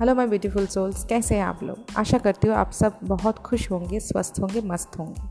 Hello 0.00 0.14
my 0.14 0.26
beautiful 0.26 0.66
souls 0.66 1.02
कैसे 1.04 1.34
हैं 1.34 1.42
आप 1.42 1.62
लोग? 1.62 1.78
आशा 1.98 2.18
करती 2.18 2.48
हूँ 2.48 2.54
आप 2.56 2.70
सब 2.72 2.98
बहुत 3.02 3.38
खुश 3.38 3.70
होंगे, 3.70 3.98
स्वस्थ 4.00 4.38
होंगे, 4.40 4.60
मस्त 4.60 4.98
होंगे। 4.98 5.22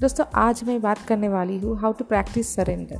दोस्तों, 0.00 0.24
आज 0.34 0.62
मैं 0.64 0.80
बात 0.82 1.02
करने 1.08 1.28
वाली 1.28 1.58
हूँ 1.58 1.78
हाउ 1.80 1.92
टू 1.92 2.04
प्रैक्टिस 2.04 2.54
सरेंडर 2.54 2.96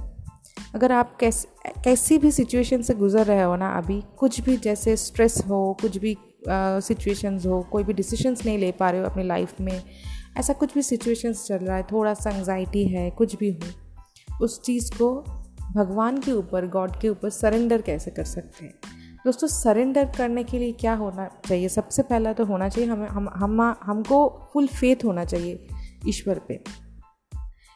अगर 0.74 0.92
आप 0.92 1.16
कैस, 1.20 1.46
कैसी 1.84 2.18
भी 2.18 2.30
सिचुएशन 2.30 2.82
से 2.82 2.94
गुजर 2.94 3.26
रहे 3.26 3.42
हो 3.42 3.56
ना 3.56 3.70
अभी, 3.72 4.00
कुछ 4.18 4.40
भी 4.40 4.56
जैसे 4.56 4.96
स्ट्रेस 4.96 5.42
हो, 5.48 5.76
कुछ 5.80 5.96
भी 5.96 6.16
सिचुएशंस 6.48 7.46
हो, 7.46 7.60
कोई 7.62 7.84
भी 7.84 7.92
डिसीशंस 7.92 8.44
नहीं 8.46 8.58
ले 8.58 8.70
पा 8.72 8.90
रहे 8.90 9.00
हो 9.00 9.06
अपनी 9.06 9.22
लाइफ 9.22 9.60
में, 9.60 9.82
ऐसा 10.38 10.52
कुछ 10.52 10.74
भी 10.74 10.82
सिचुएशंस 10.82 11.44
चल 11.46 11.58
रहा 11.58 11.76
है 11.76 11.82
थोड़ा 11.82 12.14
सा 12.14 12.30
एंगजाइटी 12.30 12.86
है, 12.88 13.10
कुछ 13.10 13.36
भी 13.36 13.50
हो, 13.50 14.44
उस 14.44 14.60
चीज़ 14.62 14.90
को 14.92 15.14
भगवान 15.74 16.18
के 16.18 16.32
ऊपर 16.32 16.68
गॉड 16.68 17.00
के 17.00 17.08
ऊपर 17.08 17.30
सरेंडर 17.30 17.82
कैसे 17.82 18.10
कर 18.10 18.24
सकते 18.24 18.64
हैं? 18.64 18.74
दोस्तों 19.26 19.48
सरेंडर 19.48 20.10
करने 20.18 20.42
के 20.44 20.58
लिए 20.58 20.72
क्या 20.72 20.94
होना 20.94 21.28
चाहिए? 21.48 21.68
सबसे 21.68 22.02
पहला 22.02 22.32
तो 22.32 22.44
होना 22.44 22.68
चाहिए, 22.68 22.90
हमें, 22.90 23.08
हम 23.08 23.28
हम, 23.28 23.76
हमको 23.82 24.18
फुल 24.52 24.66
फेथ 24.66 25.04
होना 25.04 25.24
चाहिए 25.24 25.66
ईश्वर 26.08 26.38
पे 26.38 26.60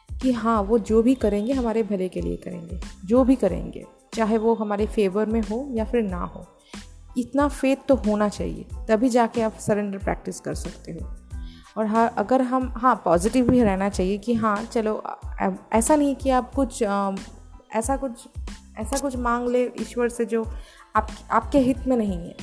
कि 0.09 0.31
हाँ 0.31 0.61
वो 0.61 0.77
जो 0.79 1.01
भी 1.03 1.15
करेंगे, 1.15 1.53
हमारे 1.53 1.83
भले 1.83 2.07
के 2.09 2.21
लिए 2.21 2.37
करेंगे, 2.37 2.79
जो 3.05 3.23
भी 3.23 3.35
करेंगे, 3.35 3.85
चाहे 4.13 4.37
वो 4.37 4.53
हमारे 4.53 4.87
फेवर 4.87 5.25
में 5.25 5.41
हो 5.41 5.67
या 5.71 5.85
फिर 5.85 6.03
ना 6.03 6.23
हो। 6.25 6.45
इतना 7.17 7.47
फेथ 7.47 7.77
तो 7.87 7.95
होना 7.95 8.29
चाहिए, 8.29 8.65
तभी 8.89 9.09
जाके 9.09 9.41
आप 9.41 9.57
सरेंडर 9.59 9.97
प्रैक्टिस 9.97 10.39
कर 10.39 10.53
सकते 10.53 10.91
हो। 10.91 11.15
और 11.77 11.85
हाँ 11.85 12.13
अगर 12.17 12.41
हम 12.41 12.73
हाँ 12.77 12.95
पॉजिटिव 13.05 13.49
भी 13.49 13.63
रहना 13.63 13.89
चाहिए 13.89 14.17
कि 14.17 14.33
हाँ 14.33 14.63
चलो 14.63 15.03
ऐसा 15.73 15.95
नहीं 15.95 16.15
कि 16.15 16.29
आप 16.29 16.53
कुछ 16.55 16.81
ऐसा 17.75 17.97
कुछ 17.97 18.27
ऐसा 18.77 18.97
कुछ 18.97 19.15
मांग 19.15 19.47
ले 19.47 19.63
ईश्वर 19.81 20.09
से 20.09 20.25
जो 20.25 20.43
आप, 20.95 21.07
आपके 21.31 21.57
हित 21.57 21.87
में 21.87 21.97
नहीं 21.97 22.17
है। 22.17 22.35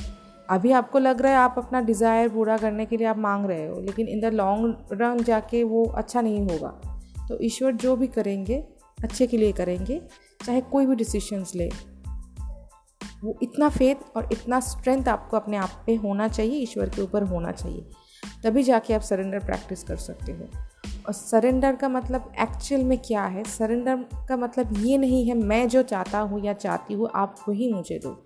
अभी 0.49 0.71
आपको 0.71 0.99
लग 0.99 1.21
रहा 1.21 1.31
है 1.31 1.37
आप 1.37 1.55
अपना 1.57 1.81
डिज़ायर 1.81 2.29
पूरा 2.29 2.57
करने 2.57 2.85
के 2.85 2.97
लिए 2.97 3.07
आप 3.07 3.17
मांग 3.17 3.45
रहे 3.45 3.67
हो, 3.67 3.79
लेकिन 3.79 4.07
इन 4.07 4.19
द 4.19 4.25
लॉन्ग 4.25 4.75
रन 4.91 5.23
जाके 5.23 5.63
वो 5.63 5.85
अच्छा 5.85 6.21
नहीं 6.21 6.47
होगा। 6.47 6.81
तो 7.29 7.37
ईश्वर 7.41 7.71
जो 7.71 7.95
भी 7.95 8.07
करेंगे, 8.07 8.63
अच्छे 9.03 9.27
के 9.27 9.37
लिए 9.37 9.51
करेंगे, 9.51 10.01
चाहे 10.45 10.61
कोई 10.61 10.85
भी 10.85 10.95
डिसीशंस 10.95 11.55
ले। 11.55 11.69
वो 13.23 13.39
इतना 13.43 13.69
फेथ 13.69 13.95
और 14.17 14.29
इतना 14.31 14.59
स्ट्रेंथ 14.59 15.07
आपको 15.07 15.37
अपने 15.37 15.57
आप 15.57 15.83
पे 15.85 15.95
होना 15.95 16.27
चाहिए, 16.27 16.59
ईश्वर 16.59 16.89
के 16.89 17.01
ऊपर 17.01 17.23
होना 17.23 17.51
चाहिए। 17.51 17.85
तभी 18.43 18.63
जाके 18.63 18.93
आप 18.93 19.01
सरेंडर 19.01 19.39
प्रैक्टिस 19.39 19.83
कर 19.83 19.95
सकते 19.95 20.31
हो। 20.31 20.47
और 21.07 21.13
सरेंडर 21.13 21.75
का 21.75 21.89
मतलब 21.89 22.31
एक्चुअल 22.39 22.83
में 22.83 22.97
क्या 22.97 23.23
है? 23.23 23.43
सरेंडर 23.43 23.95
का 23.95 24.37
मतलब 24.37 24.77
ये 24.77 24.97
नहीं 24.97 25.25
है, 25.25 25.33
मैं 25.33 25.69
जो 25.69 25.83
चाहता 25.83 26.19
हूँ 26.19 26.45
या 26.45 26.53
चाहती 26.53 26.93
हूँ, 26.93 27.09
आप 27.15 27.35
वही 27.49 27.73
मुझे 27.73 27.99
दो। 27.99 28.25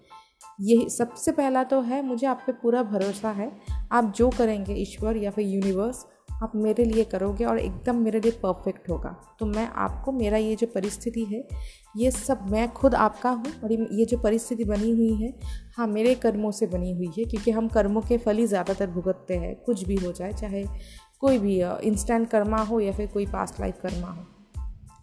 ये 0.60 0.90
सबसे 0.90 1.32
पहला 1.32 1.64
तो 1.64 1.82
है, 1.82 2.02
मुझे 2.02 2.26
आप 2.28 2.44
पे 2.48 2.52
पूरा 2.54 2.84
भरोसा 2.86 3.30
है। 3.32 3.52
आप 3.92 4.14
जो 4.16 4.30
करेंगे 4.30 4.74
ईश्वर 4.74 5.18
या 5.18 5.32
फिर 5.32 5.48
यूनिवर्स 5.48 6.06
आप 6.44 6.52
मेरे 6.56 6.84
लिए 6.86 7.04
करोगे 7.04 7.46
और 7.46 7.60
एकदम 7.60 7.96
मेरे 7.96 8.20
लिए 8.20 8.32
परफेक्ट 8.34 8.90
होगा। 8.90 9.10
तो 9.40 9.46
मैं 9.46 9.68
आपको, 9.68 10.12
मेरा 10.12 10.38
ये 10.38 10.56
जो 10.56 10.68
परिस्थिति 10.68 11.24
है, 11.26 11.44
ये 11.96 12.12
सब 12.12 12.46
मैं 12.52 12.68
खुद 12.74 12.96
आपका 12.96 13.30
हूँ 13.30 13.52
और 13.64 13.72
ये 13.72 14.06
जो 14.06 14.18
परिस्थिति 14.18 14.64
बनी 14.64 14.92
हुई 14.92 15.14
है 15.16 15.34
हाँ 15.78 15.88
मेरे 15.88 16.16
कर्मों 16.16 16.52
से 16.52 16.68
बनी 16.68 16.92
हुई 16.92 17.12
है, 17.18 17.26
क्योंकि 17.26 17.52
हम 17.52 17.68
कर्मों 17.70 18.02
के 18.02 18.18
फल 18.18 18.38
ही 18.38 18.48
ज़्यादातर 18.48 18.90
भुगतते 18.90 19.38
हैं, 19.38 19.56
कुछ 19.56 19.84
भी 19.84 19.96
हो 19.96 20.12
जाए, 20.12 20.34
चाहे 20.34 20.66
कोई 21.22 21.38
भी 21.40 21.62
इंस्टेंट 21.88 22.30
कर्मा 22.30 22.62
हो 22.62 22.80
या 22.80 22.92
फिर 22.92 23.08
कोई 23.08 23.26
पास्ट 23.28 23.60
लाइफ 23.60 23.80
कर्मा 23.82 24.08
हो। 24.08 24.26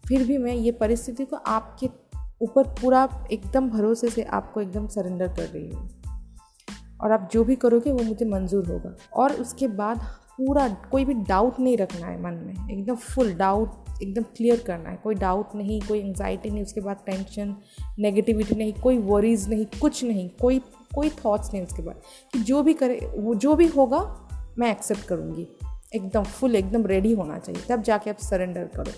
फिर 0.09 0.27
भी 0.27 0.39
मैं 0.39 0.55
ये 0.55 0.71
परिस्थिति 0.73 1.25
को 1.25 1.37
आपके 1.37 1.89
ऊपर 2.43 2.65
पूरा 2.65 3.27
एकदम 3.33 3.71
भरोसे 3.71 4.09
से 4.09 4.23
आपको 4.23 4.61
एकदम 4.61 4.87
सरेंडर 4.87 5.29
कर 5.29 5.43
रही 5.43 5.69
हूँ। 5.69 5.91
और 7.01 7.13
आप 7.13 7.29
जो 7.33 7.45
भी 7.45 7.56
करोगे, 7.56 7.93
वो 7.93 8.05
मुझे 8.05 8.27
मंजूर 8.27 8.67
होगा। 8.67 8.97
और 9.15 9.33
उसके 9.33 9.69
बाद 9.69 9.99
पूरा 10.39 10.69
कोई 10.69 11.05
भी 11.05 11.15
डाउट 11.15 11.61
नहीं 11.61 11.77
रखना 11.77 12.06
है 12.06 12.23
मन 12.23 12.34
में। 12.34 12.79
एकदम 12.79 12.95
फुल 12.95 13.34
डाउट 13.34 13.73
एकदम 14.03 14.23
क्लियर 14.23 14.61
करना 14.61 14.91
है। 14.91 14.97
कोई 14.97 15.15
डाउट 15.15 15.49
नहीं, 15.55 15.81
कोई 15.81 16.00
एंगजाइटी 16.00 16.50
नहीं, 16.50 16.62
उसके 16.62 16.81
बाद 16.81 16.97
टेंशन 17.06 17.56
नेगेटिविटी 17.99 18.55
नहीं, 18.55 18.73
कोई 18.73 18.99
वरीज 18.99 19.49
नहीं, 19.49 19.67
कुछ 19.81 20.05
नहीं, 20.05 20.31
कोई 20.31 20.59
कोई 20.95 21.11
थॉट्स 21.11 21.53
नहीं 21.53 21.62
उसके 21.62 21.83
बाद। 21.83 22.00
कि 22.33 22.39
जो 22.39 22.62
भी 22.62 22.75
करे, 22.75 23.12
वो 23.17 23.34
जो 23.34 23.55
भी 23.55 23.67
होगा, 23.67 24.29
मैं 24.59 24.71
एक्सेप्ट 24.71 25.05
करूँगी। 25.05 25.49
एकदम 25.95 26.23
फुल 26.23 26.56
एकदम 26.56 26.87
रेडी 26.87 27.15
होना 27.15 27.39
चाहिए। 27.39 27.62
तब 27.69 27.83
जाके 27.83 28.11
आप 28.11 28.17
सरेंडर 28.17 28.65
करो। 28.65 28.93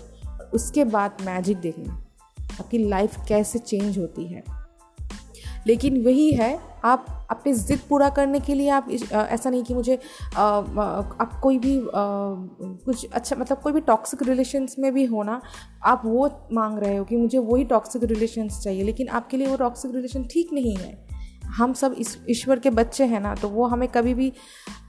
उसके 0.53 0.83
बाद 0.83 1.17
मैजिक 1.21 1.57
देखना। 1.57 2.05
आपकी 2.53 2.77
लाइफ 2.89 3.17
कैसे 3.27 3.59
चेंज 3.59 3.97
होती 3.97 4.27
है। 4.27 4.43
लेकिन 5.67 6.01
वही 6.05 6.31
है, 6.31 6.59
आप 6.85 7.05
अपनी 7.31 7.53
ज़िद 7.53 7.79
पूरा 7.89 8.09
करने 8.09 8.39
के 8.39 8.53
लिए 8.55 8.69
आप 8.69 8.89
ऐसा 9.13 9.49
नहीं 9.49 9.63
कि 9.63 9.73
मुझे 9.73 9.95
आप 10.35 11.39
कोई 11.43 11.57
भी 11.59 11.79
कुछ 11.85 13.05
अच्छा 13.05 13.35
मतलब 13.35 13.61
कोई 13.61 13.73
भी 13.73 13.81
टॉक्सिक 13.81 14.23
रिलेशंस 14.23 14.75
में 14.79 14.91
भी 14.93 15.05
होना 15.05 15.41
आप 15.85 16.01
वो 16.05 16.29
मांग 16.53 16.79
रहे 16.79 16.97
हो 16.97 17.03
कि 17.05 17.15
मुझे 17.15 17.37
वही 17.37 17.63
टॉक्सिक 17.63 18.03
रिलेशंस 18.03 18.59
चाहिए। 18.63 18.83
लेकिन 18.83 19.07
आपके 19.09 19.37
लिए 19.37 19.47
वो 19.47 19.57
टॉक्सिक 19.57 19.95
रिलेशन 19.95 20.23
ठीक 20.23 20.53
नहीं 20.53 20.75
है। 20.75 20.97
हम 21.49 21.73
सब 21.73 21.95
ईश्वर 22.29 22.59
के 22.59 22.69
बच्चे 22.71 23.05
हैं 23.05 23.19
ना 23.21 23.33
तो 23.35 23.49
वो 23.49 23.65
हमें 23.67 23.87
कभी 23.89 24.13
भी 24.13 24.31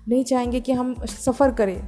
नहीं 0.09 0.25
चाहेंगे 0.25 0.61
कि 0.61 0.73
हम 0.73 0.95
सफ़र 1.07 1.53
करें। 1.53 1.81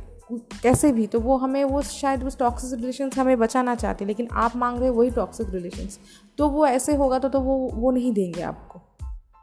कैसे 0.63 0.93
भी 0.93 1.07
तो 1.07 1.21
वो 1.21 1.37
हमें, 1.37 1.63
वो 1.65 1.83
शायद 1.83 2.25
उस 2.25 2.39
टॉक्सिक 2.39 2.73
रिलेशन 2.75 3.11
से 3.11 3.21
हमें 3.21 3.39
बचाना 3.39 3.75
चाहते 3.75 4.05
लेकिन 4.05 4.29
आप 4.33 4.57
मांग 4.57 4.79
रहे 4.81 4.91
वही 4.91 5.11
टॉक्सिक 5.11 5.51
रिलेशंस 5.51 5.99
तो 6.39 6.49
वो 6.49 6.67
ऐसे 6.67 6.95
होगा 6.95 7.19
तो 7.19 7.29
तो 7.29 7.41
वो 7.41 7.57
वो 7.75 7.91
नहीं 7.91 8.13
देंगे 8.13 8.43
आपको। 8.43 8.81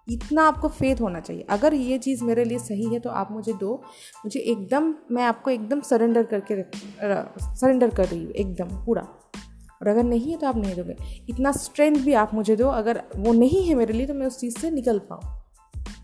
इतना 0.08 0.44
आपको 0.44 0.68
फेथ 0.68 1.02
होना 1.02 1.20
चाहिए। 1.20 1.46
अगर 1.50 1.74
ये 1.74 1.98
चीज़ 1.98 2.24
मेरे 2.24 2.44
लिए 2.44 2.60
सही 2.60 2.94
है 2.94 3.00
तो 3.00 3.10
आप 3.10 3.32
मुझे 3.32 3.54
दो। 3.54 3.82
मुझे 4.26 4.40
एकदम, 4.40 4.94
मैं 5.12 5.24
आपको 5.24 5.52
एकदम 5.52 5.82
सरेंडर 5.82 6.24
करके 6.24 6.62
सरेंडर 7.56 7.90
कर 7.90 8.08
रही 8.08 8.24
हूँ, 8.24 8.32
एकदम, 8.32 8.86
पूरा। 8.86 9.02
और 9.82 9.88
अगर 9.88 10.04
नहीं 10.04 10.32
है 10.32 10.38
तो 10.38 10.48
आप 10.48 10.58
नहीं 10.58 10.76
दोगे। 10.76 10.96
इतना 11.30 11.52
स्ट्रेंथ 11.52 11.96
भी 11.96 12.14
आप 12.14 12.34
मुझे 12.34 12.56
दो। 12.56 12.68
अगर 12.68 13.04
वो 13.16 13.34
नहीं 13.34 13.64
है 13.64 13.76
मेरे 13.76 13.94
लिए 13.94 14.08
तो 14.08 14.14
मैं 14.14 14.28
उस 14.28 14.40
चीज़ 14.40 14.60
से 14.60 14.72
निकल 14.72 15.00
पाऊँ। 15.00 15.43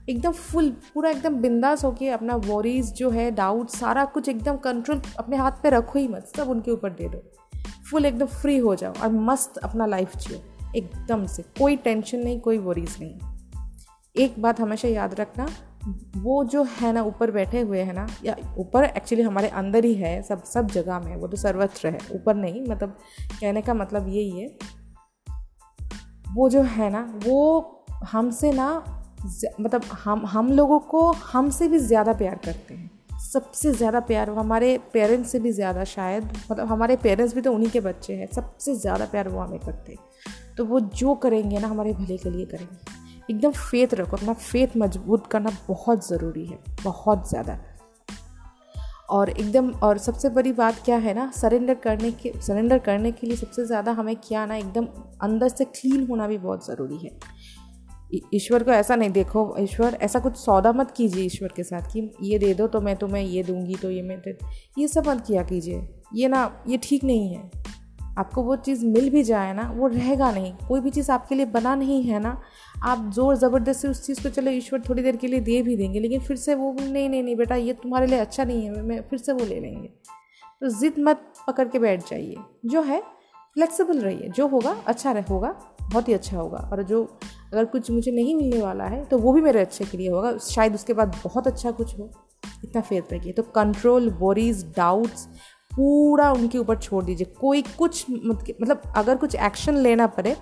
एकदम 0.10 0.32
फुल, 0.32 0.70
पूरा 0.94 1.10
एकदम 1.10 1.36
बिंदास 1.36 1.84
होके 1.84 2.10
अपना 2.10 2.36
वॉरीज 2.36 2.94
जो 2.94 3.10
है 3.10 3.32
डाउट 3.32 3.70
सारा 3.70 4.06
कुछ 4.06 4.30
एकदम 4.30 4.58
कंट्रोल 4.58 5.02
अपने 5.20 5.38
हाथ 5.38 5.52
पे 5.52 5.70
रखो 5.70 6.00
ही 6.00 6.08
मत, 6.08 6.32
सब 6.38 6.50
उनके 6.50 6.72
ऊपर 6.72 6.90
दे 6.90 7.10
दो। 7.10 7.24
फुल 7.92 8.06
एकदम 8.06 8.26
फ्री 8.26 8.58
हो 8.58 8.76
जाओ 8.76 8.94
और 8.94 9.12
मस्त 9.12 9.58
अपना 9.58 9.86
लाइफ 9.86 10.18
जियो, 10.18 10.40
एकदम 10.76 11.26
से। 11.26 11.44
कोई 11.44 11.76
टेंशन 11.76 12.20
नहीं, 12.20 12.40
कोई 12.40 12.58
वॉरीज 12.58 12.98
नहीं। 13.02 13.20
एक 14.16 14.42
बात 14.42 14.60
हमेशा 14.60 14.88
याद 14.88 15.14
रखना, 15.14 15.48
वो 16.18 16.44
जो 16.44 16.64
है 16.64 16.94
ना, 16.94 17.04
ऊपर 17.04 17.32
बैठे 17.32 17.62
हुए 17.62 17.80
हैं 17.80 17.94
ना, 17.94 18.08
या 18.26 18.36
ऊपर 18.58 18.84
एक्चुअली 18.84 19.24
हमारे 19.24 19.48
अंदर 19.48 19.86
ही 19.86 19.94
है, 19.94 20.22
सब 20.22 20.44
सब 20.44 20.68
जगह 20.68 21.00
में 21.00 21.16
वो 21.16 21.28
तो 21.28 21.38
सर्वत्र 21.38 21.88
है, 21.88 22.00
ऊपर 22.12 22.36
नहीं 22.36 22.62
मतलब 22.62 22.98
कहने 23.42 23.62
का 23.62 23.74
मतलब 23.74 24.08
यही 24.08 24.30
है। 24.30 24.58
वो 26.34 26.50
जो 26.50 26.62
है 26.62 26.90
ना, 26.90 27.20
वो 27.26 27.76
हमसे 28.12 28.52
ना 28.52 28.96
मतलब 29.62 29.84
हम 30.04 30.26
हम 30.26 30.52
लोगों 30.52 30.80
को 30.80 31.12
हमसे 31.12 31.68
भी 31.68 31.80
ज़्यादा 31.80 32.14
प्यार 32.14 32.40
करते 32.46 32.74
हैं। 32.74 32.90
सबसे 33.24 33.72
ज़्यादा 33.72 34.00
प्यार 34.02 34.30
वो 34.30 34.40
हमारे 34.40 34.78
पेरेंट्स 34.94 35.32
से 35.32 35.40
भी 35.40 35.52
ज़्यादा 35.52 35.84
शायद 35.84 36.32
मतलब 36.52 36.68
हमारे 36.68 36.96
पेरेंट्स 36.98 37.34
भी 37.36 37.42
तो 37.42 37.54
उन्हीं 37.54 37.70
के 37.70 37.80
बच्चे 37.80 38.14
हैं, 38.14 38.28
सबसे 38.28 38.76
ज़्यादा 38.76 39.06
प्यार 39.06 39.30
वो 39.30 39.40
हमें 39.40 39.60
करते 39.60 39.92
हैं। 39.92 40.00
तो 40.58 40.66
वो 40.66 40.80
जो 40.80 41.16
करेंगे 41.16 41.60
ना, 41.60 41.68
हमारे 41.68 41.94
भले 41.94 42.18
के 42.18 42.30
लिए 42.30 42.46
करेंगे। 42.46 42.98
एकदम 43.30 43.52
फेथ 43.52 43.94
रखो, 43.94 44.18
अपना 44.18 44.34
फेथ 44.34 44.78
मज़बूत 44.78 45.28
करना 45.28 45.50
बहुत 45.68 46.08
ज़रूरी 46.08 46.46
है, 46.46 46.58
बहुत 46.84 47.30
ज़्यादा। 47.30 47.58
और 49.10 49.30
एकदम, 49.30 49.70
और 49.74 49.98
सबसे 49.98 50.30
बड़ी 50.30 50.52
बात 50.54 50.82
क्या 50.86 50.98
है 50.98 51.14
ना, 51.14 51.30
सरेंडर 51.32 51.74
करने 51.76 52.12
के, 52.12 52.32
सरेंडर 52.42 52.80
करने 52.80 53.12
के 53.12 53.28
लिए 53.28 53.38
सबसे 53.38 53.66
ज़्यादा 53.66 53.92
हमें 53.92 54.16
क्या 54.18 54.46
ना, 54.46 54.56
एकदम 54.56 54.88
अंदर 55.22 55.50
से 55.50 55.66
क्लीन 55.66 56.08
होना 56.08 56.28
भी 56.28 56.38
बहुत 56.38 56.68
ज़रूरी 56.68 56.98
है। 56.98 57.18
ईश्वर 58.34 58.64
को 58.64 58.72
ऐसा 58.72 58.96
नहीं 58.96 59.10
देखो, 59.10 59.56
ईश्वर, 59.60 59.98
ऐसा 60.02 60.20
कुछ 60.20 60.38
सौदा 60.38 60.72
मत 60.74 60.92
कीजिए 60.92 61.26
ईश्वर 61.26 61.54
के 61.56 61.64
साथ 61.64 61.92
कि 61.94 62.12
ये 62.22 62.40
दे 62.40 62.54
दो 62.54 62.68
तो 62.68 62.82
मैं 62.82 62.96
तुम्हें 62.96 63.24
ये 63.24 63.44
दूँगी 63.44 63.76
तो 63.76 63.92
ये 63.92 64.02
मैं 64.02 64.22
ये 64.78 64.88
सब 64.88 65.08
मत 65.08 65.24
किया 65.28 65.44
कीजिए। 65.44 65.88
ये 66.16 66.28
ना, 66.28 66.64
ये 66.68 66.80
ठीक 66.84 67.04
नहीं 67.04 67.34
है। 67.34 67.50
आपको 68.18 68.44
वो 68.44 68.56
चीज़ 68.56 68.86
मिल 68.86 69.10
भी 69.10 69.24
जाए 69.24 69.54
ना, 69.54 69.70
वो 69.72 69.88
रहेगा 69.88 70.32
नहीं। 70.32 70.54
कोई 70.68 70.80
भी 70.82 70.90
चीज़ 70.90 71.12
आपके 71.12 71.36
लिए 71.36 71.46
बना 71.46 71.76
नहीं 71.76 72.04
है 72.04 72.20
ना, 72.20 72.42
आप 72.84 73.12
ज़ोर 73.14 73.36
ज़बरदस्ती 73.36 73.88
उस 73.88 74.06
चीज़ 74.06 74.24
को 74.24 74.30
चलो 74.30 74.52
ईश्वर 74.52 74.82
थोड़ी 74.90 75.04
देर 75.04 75.16
के 75.16 75.28
लिए 75.28 75.40
दे 75.40 75.62
भी 75.62 75.76
देंगे, 75.76 76.00
लेकिन 76.00 76.20
फिर 76.20 76.38
से 76.38 76.56
वो, 76.56 76.72
नहीं 76.74 77.10
नहीं 77.10 77.24
नहीं 77.24 77.36
बेटा, 77.36 77.56
ये 77.56 77.74
तुम्हारे 77.74 78.08
लिए 78.08 78.20
अच्छा 78.20 78.44
नहीं 78.44 78.64
है, 78.64 78.82
मैं 78.82 79.02
फिर 79.02 79.20
से 79.20 79.32
वो 79.32 79.46
ले 79.46 79.60
लेंगे। 79.60 79.88
तो 80.62 80.70
ज़िद 80.70 80.96
मत 81.00 81.34
पकड़ 81.48 81.68
के 81.68 81.80
बैठ 81.80 82.10
जाइए। 82.10 82.36
जो 82.66 82.82
है 82.82 83.02
फ्लेक्सिबल 83.54 84.00
रहिए। 84.00 84.30
जो 84.30 84.48
होगा 84.48 84.72
अच्छा 84.88 85.24
होगा 85.30 85.52
बहुत 85.82 86.08
ही 86.10 86.14
अच्छा 86.14 86.38
होगा। 86.38 86.58
और 86.58 86.84
जो 86.84 87.20
अगर 87.52 87.66
कुछ 87.66 87.90
मुझे 87.92 88.12
नहीं 88.12 88.36
मिलने 88.36 88.62
वाला 88.62 88.84
है 88.86 89.04
तो 89.06 89.18
वो 89.18 89.34
भी 89.34 89.42
मेरे 89.42 89.62
अच्छे 89.62 89.86
के 89.86 89.98
लिए 89.98 90.10
होगा। 90.10 90.38
शायद 90.40 90.74
उसके 90.76 90.94
बाद 90.94 91.16
बहुत 91.24 91.48
अच्छा 91.48 91.72
कुछ 91.72 91.98
हो। 92.00 92.10
इतना 92.64 92.82
फेथ 92.82 93.14
रखिए 93.14 93.34
तो 93.34 93.44
कंट्रोल 93.56 94.10
वरीज 94.20 94.66
डाउट्स 94.76 95.28
पूरा 95.72 96.32
उनके 96.32 96.58
ऊपर 96.58 96.78
छोड़ 96.78 97.04
दीजिए। 97.04 97.28
कोई 97.40 97.62
कुछ 97.78 98.06
मतलब 98.12 98.82
अगर 98.98 99.18
कुछ 99.18 99.36
एक्शन 99.38 99.76
लेना 99.78 100.08
पड़े 100.10 100.36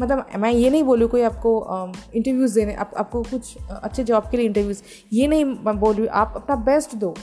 मतलब 0.00 0.26
मैं 0.38 0.50
ये 0.52 0.70
नहीं 0.70 0.82
बोलूँ 0.84 1.08
कोई 1.08 1.22
आपको 1.22 1.92
इंटरव्यूज़ 2.14 2.54
देने 2.54 2.74
आप, 2.74 2.90
आपको 2.96 3.22
कुछ 3.22 3.56
अच्छे 3.70 4.04
जॉब 4.04 4.28
के 4.30 4.36
लिए 4.36 4.46
इंटरव्यूज़ 4.46 4.82
ये 5.12 5.26
नहीं 5.26 5.44
बोल 5.76 6.06
आप 6.08 6.32
अपना 6.36 6.56
बेस्ट 6.64 6.94
दो। 6.94 7.14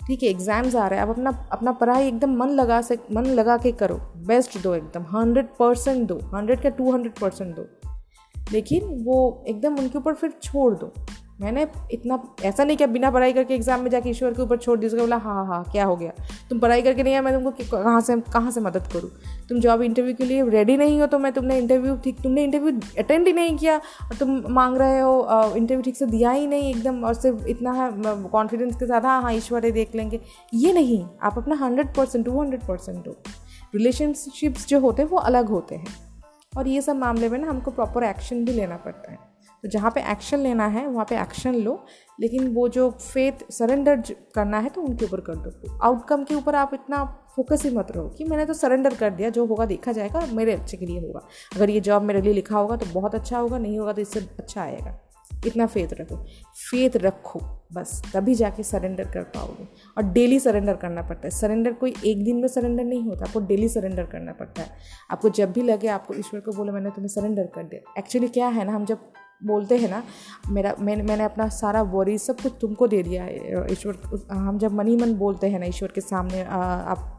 ठीक 0.00 0.22
है 0.22 0.28
एग्ज़ाम्स 0.28 0.74
आ 0.76 0.86
रहे 0.86 0.98
हैं। 0.98 1.06
आप 1.06 1.10
अपना 1.10 1.30
अपना 1.52 1.72
पढ़ाई 1.72 2.06
एकदम 2.08 2.36
मन 2.36 2.48
लगा 2.50 2.80
से 2.82 2.98
मन 3.12 3.26
लगा 3.34 3.56
के 3.56 3.72
करो। 3.72 3.96
बेस्ट 4.26 4.58
दो 4.62 4.74
एकदम। 4.74 5.02
हंड्रेड 5.12 5.46
परसेंट 5.58 6.06
दो। 6.08 6.18
हंड्रेड 6.34 6.62
का 6.62 6.68
टू 6.70 6.92
हंड्रेड 6.92 7.18
परसेंट 7.18 7.54
दो। 7.56 7.66
लेकिन 8.52 9.04
वो 9.04 9.44
एकदम 9.48 9.78
उनके 9.78 9.98
ऊपर 9.98 10.14
फिर 10.14 10.32
छोड़ 10.42 10.72
दो। 10.74 10.92
मैंने 11.40 11.66
इतना, 11.92 12.18
ऐसा 12.44 12.64
नहीं 12.64 12.76
किया 12.76 12.86
बिना 12.88 13.10
पढ़ाई 13.10 13.32
करके 13.32 13.54
एग्ज़ाम 13.54 13.80
में 13.80 13.90
जाके 13.90 14.10
ईश्वर 14.10 14.34
के 14.34 14.42
ऊपर 14.42 14.56
छोड़ 14.56 14.78
दी 14.78 14.86
उसका 14.86 15.00
बोला 15.00 15.16
हाँ 15.16 15.44
हाँ 15.46 15.62
क्या 15.72 15.84
हो 15.84 15.96
गया? 15.96 16.12
तुम 16.50 16.58
पढ़ाई 16.58 16.82
करके 16.82 17.02
नहीं 17.02 17.14
आया 17.14 17.22
मैं 17.22 17.32
तुमको 17.34 17.64
कहाँ 17.70 18.00
से 18.00 18.16
कहाँ 18.32 18.50
से 18.50 18.60
मदद 18.60 18.86
करूँ? 18.92 19.10
तुम 19.48 19.60
जॉब 19.60 19.82
इंटरव्यू 19.82 20.14
के 20.14 20.24
लिए 20.24 20.44
रेडी 20.50 20.76
नहीं 20.76 21.00
हो 21.00 21.06
तो 21.06 21.18
मैं 21.18 21.32
तुमने 21.32 21.58
इंटरव्यू 21.58 21.96
ठीक, 21.96 22.20
तुमने 22.22 22.44
इंटरव्यू 22.44 22.80
अटेंड 22.98 23.26
ही 23.26 23.32
नहीं 23.32 23.56
किया। 23.56 23.76
और 23.76 24.16
तुम 24.18 24.42
मांग 24.50 24.76
रहे 24.76 25.00
हो 25.00 25.52
इंटरव्यू 25.56 25.82
ठीक 25.82 25.96
से 25.96 26.06
दिया 26.06 26.30
ही 26.30 26.46
नहीं 26.46 26.70
एकदम, 26.70 27.04
और 27.04 27.14
सिर्फ़ 27.14 27.46
इतना 27.48 27.72
है 27.72 27.90
कॉन्फिडेंस 28.28 28.76
के 28.76 28.86
साथ 28.86 29.04
हाँ 29.04 29.20
हाँ 29.22 29.32
ईश्वर 29.34 29.70
देख 29.70 29.94
लेंगे। 29.96 30.20
ये 30.54 30.72
नहीं, 30.72 31.04
आप 31.22 31.38
अपना 31.38 31.54
hundred 31.56 31.94
percent 31.94 32.24
two 32.26 32.40
hundred 32.40 32.66
percent 32.68 33.04
दो। 33.04 33.16
रिलेशनशिप्स 33.74 34.68
जो 34.68 34.80
होते 34.80 35.02
हैं, 35.02 35.08
वो 35.10 35.18
अलग 35.18 35.48
होते 35.48 35.74
हैं। 35.74 35.86
और 36.56 36.68
ये 36.68 36.80
सब 36.82 36.96
मामले 36.96 37.28
में 37.28 37.38
ना 37.38 37.48
हमको 37.48 37.70
प्रॉपर 37.70 38.04
एक्शन 38.04 38.44
भी 38.44 38.52
लेना 38.52 38.76
पड़ता 38.76 39.12
है। 39.12 39.18
तो 39.64 39.68
जहाँ 39.68 39.90
पे 39.90 40.00
एक्शन 40.12 40.38
लेना 40.38 40.66
है, 40.66 40.86
वहाँ 40.86 41.04
पे 41.04 41.20
एक्शन 41.20 41.54
लो, 41.54 41.84
लेकिन 42.18 42.48
वो 42.54 42.68
जो 42.68 42.90
फेथ 42.92 43.50
सरेंडर 43.50 44.02
करना 44.34 44.58
है 44.58 44.68
तो 44.68 44.82
उनके 44.82 45.04
ऊपर 45.04 45.20
कर 45.20 45.36
दो। 45.36 45.78
आउटकम 45.82 46.24
के 46.24 46.34
ऊपर 46.34 46.54
आप 46.54 46.74
इतना 46.74 47.04
फोकस 47.36 47.64
ही 47.64 47.70
मत 47.70 47.90
रहो 47.90 48.08
कि 48.08 48.24
मैंने 48.24 48.44
तो 48.46 48.54
सरेंडर 48.54 48.94
कर 48.94 49.10
दिया, 49.10 49.30
जो 49.30 49.46
होगा 49.46 49.64
देखा 49.66 49.92
जाएगा 49.92 50.26
मेरे 50.32 50.52
अच्छे 50.52 50.76
के 50.76 50.86
लिए 50.86 51.00
होगा। 51.00 51.26
अगर 51.56 51.70
ये 51.70 51.80
जॉब 51.80 52.02
मेरे 52.02 52.20
लिए 52.20 52.32
लिखा 52.32 52.58
होगा 52.58 52.76
तो 52.76 52.86
बहुत 52.92 53.14
अच्छा 53.14 53.38
होगा, 53.38 53.58
नहीं 53.58 53.78
होगा 53.78 53.92
तो 53.92 54.00
इससे 54.00 54.20
अच्छा 54.38 54.62
आएगा। 54.62 54.98
इतना 55.46 55.66
फेथ 55.66 55.88
रखो। 55.92 56.16
फेथ 56.70 56.96
रखो 56.96 57.40
बस। 57.72 58.02
तभी 58.14 58.34
जाके 58.34 58.62
सरेंडर 58.62 59.04
कर 59.04 59.22
पाओगे। 59.22 59.68
और 59.98 60.02
डेली 60.02 60.40
सरेंडर 60.40 60.76
करना 60.76 61.02
पड़ता 61.02 61.22
है। 61.24 61.30
सरेंडर 61.30 61.72
कोई 61.72 61.94
एक 62.06 62.24
दिन 62.24 62.36
में 62.36 62.48
सरेंडर 62.48 62.84
नहीं 62.84 63.02
होता 63.02 63.24
आपको 63.24 63.40
डेली 63.40 63.68
सरेंडर 63.68 64.04
करना 64.04 64.32
पड़ता 64.32 64.62
है। 64.62 64.70
आपको 65.10 65.28
जब 65.28 65.52
भी 65.52 65.62
लगे 65.62 65.88
आपको 65.88 66.14
ईश्वर 66.14 66.40
को 66.40 66.52
बोले 66.52 66.72
मैंने 66.72 66.90
तुम्हें 66.90 67.08
सरेंडर 67.08 67.46
कर 67.46 67.62
दिया। 67.62 67.94
एक्चुअली 67.98 68.28
क्या 68.28 68.48
है 68.48 68.64
ना 68.64 68.72
हम 68.72 68.84
जब 68.84 68.98
बोलते 69.44 69.76
हैं 69.76 69.90
ना 69.90 70.02
मेरा 70.50 70.74
मैंने 70.80 71.02
मैंने 71.02 71.24
अपना 71.24 71.48
सारा 71.48 71.82
वरी 71.82 72.18
सब 72.18 72.40
कुछ 72.40 72.52
तुमको 72.60 72.86
दे 72.86 73.02
दिया 73.02 73.24
है 73.24 73.72
ईश्वर 73.72 74.26
हम 74.32 74.58
जब 74.58 74.72
मनी 74.72 74.96
मन 74.96 75.14
बोलते 75.14 75.46
हैं 75.46 75.58
ना 75.58 75.66
ईश्वर 75.66 75.88
के 75.88 76.00
सामने 76.00 76.42
आ, 76.42 76.56
आप 76.56 77.13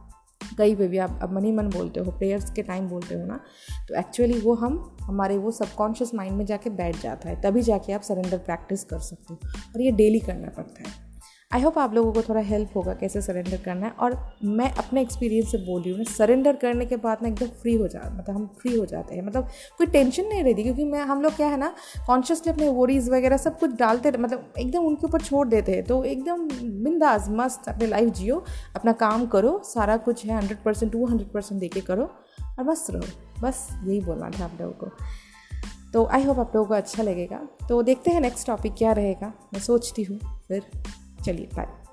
कहीं 0.58 0.76
पे 0.76 0.88
भी 0.88 0.98
आप 0.98 1.20
अब 1.24 1.34
मनी 1.34 1.52
मन 1.52 1.70
बोलते 1.70 2.00
हो, 2.00 2.12
प्रेयर्स 2.12 2.52
के 2.52 2.64
टाइम 2.64 2.88
बोलते 2.88 3.16
हो 3.16 3.26
ना 3.26 3.40
तो 3.88 3.96
एक्चुअली 3.96 4.40
वो 4.40 4.54
हम, 4.56 4.98
हमारे 5.02 5.38
वो 5.38 5.52
सबकॉन्शियस 5.52 6.14
माइंड 6.16 6.38
में 6.38 6.46
जाके 6.46 6.70
बैठ 6.70 7.02
जाता 7.02 7.30
है, 7.30 7.42
तभी 7.42 7.62
जाके 7.62 7.94
आप 7.94 8.02
सरेंडर 8.02 8.38
प्रैक्टिस 8.38 8.84
कर 8.84 9.00
सकते 9.00 9.34
हो 9.34 9.40
और 9.76 9.82
ये 9.82 9.92
डेली 9.92 10.20
करना 10.20 10.50
पड़ता 10.50 10.84
है। 10.84 11.04
आई 11.52 11.62
होप 11.62 11.78
आप 11.80 11.94
लोगों 11.94 12.12
को 12.14 12.22
थोड़ा 12.22 12.42
हेल्प 12.42 12.72
होगा 12.76 12.94
कैसे 12.94 13.22
सरेंडर 13.22 13.58
करना 13.58 13.86
है। 13.86 13.92
और 13.94 14.18
मैं 14.44 14.70
अपने 14.74 15.02
एक्सपीरियंस 15.02 15.52
से 15.52 15.58
बोल 15.58 15.82
रही 15.82 15.92
हूँ 15.92 16.06
सरेंडर 16.06 16.56
करने 16.56 16.86
के 16.86 16.96
बाद 16.96 17.18
ना 17.22 17.28
एकदम 17.28 17.48
फ्री 17.62 17.74
हो 17.74 17.88
जा 17.88 18.00
मतलब 18.16 18.36
हम 18.36 18.48
फ्री 18.62 18.76
हो 18.78 18.86
जाते 18.86 19.16
हैं। 19.16 19.22
मतलब 19.22 19.48
कोई 19.78 19.88
टेंशन 19.88 20.28
नहीं 20.28 20.44
रहती, 20.44 20.64
क्योंकि 20.64 20.84
मैं, 20.84 21.02
हम 21.02 21.22
लोग 21.22 21.36
क्या 21.36 21.48
है 21.48 21.58
ना 21.58 21.74
कॉन्शियसली 22.08 22.54
अपने 22.54 22.70
वोरीज 22.70 23.10
वगैरह 23.10 23.38
सब 23.38 23.60
कुछ 23.60 23.76
डालते 23.76 24.12
मतलब 24.12 24.54
एकदम 24.60 24.86
उनके 24.86 25.08
ऊपर 25.08 25.22
छोड़ 25.22 25.48
देते 25.48 25.72
हैं। 25.72 25.84
तो 25.84 26.04
एकदम 26.04 26.48
बिंदास, 26.84 27.28
मस्त 27.30 27.70
अपनी 27.70 27.88
लाइफ 27.88 28.10
जियो, 28.10 28.44
अपना 28.76 28.92
काम 28.92 29.26
करो, 29.28 29.62
सारा 29.66 29.98
कुछ 29.98 30.26
है 30.26 30.36
hundred 30.38 30.64
percent 30.64 30.92
two 30.92 31.06
hundred 31.06 31.32
percent 31.32 31.60
दे 31.62 31.68
के 31.68 31.82
करो 31.82 32.10
और 32.60 32.64
मस्त 32.64 32.92
रहो। 32.92 33.42
बस 33.42 33.68
यही 33.84 34.00
बोलना 34.02 34.30
था 34.30 34.44
आप 34.46 34.58
लोगों 34.62 34.74
को। 34.74 34.92
तो 35.94 36.06
आई 36.06 36.24
होप 36.24 36.40
आप 36.40 36.56
लोगों 36.56 36.68
को 36.68 36.74
अच्छा 36.74 37.04
लगेगा। 37.04 37.42
तो 37.70 37.82
देखते 37.84 38.12
हैं 38.12 38.22
नेक्स्ट 38.22 38.48
टॉपिक 38.48 38.76
क्या 38.78 38.92
रहेगा। 38.92 39.34
मैं 39.54 39.60
सोचती 39.62 40.04
हूँ, 40.04 40.20
फिर। 40.48 40.62
चलिए 41.26 41.50
बाय 41.56 41.85